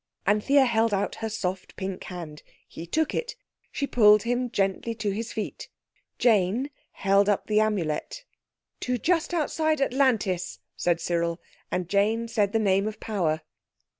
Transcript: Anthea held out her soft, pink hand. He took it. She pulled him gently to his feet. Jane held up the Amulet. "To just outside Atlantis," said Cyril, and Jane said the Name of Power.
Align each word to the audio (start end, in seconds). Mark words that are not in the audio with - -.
Anthea 0.25 0.65
held 0.65 0.95
out 0.95 1.13
her 1.21 1.29
soft, 1.29 1.75
pink 1.75 2.05
hand. 2.05 2.41
He 2.67 2.87
took 2.87 3.13
it. 3.13 3.35
She 3.71 3.85
pulled 3.85 4.23
him 4.23 4.49
gently 4.49 4.95
to 4.95 5.11
his 5.11 5.31
feet. 5.31 5.69
Jane 6.17 6.71
held 6.93 7.29
up 7.29 7.45
the 7.45 7.59
Amulet. 7.59 8.25
"To 8.79 8.97
just 8.97 9.31
outside 9.31 9.79
Atlantis," 9.79 10.57
said 10.75 10.99
Cyril, 10.99 11.39
and 11.69 11.87
Jane 11.87 12.27
said 12.27 12.51
the 12.51 12.57
Name 12.57 12.87
of 12.87 12.99
Power. 12.99 13.41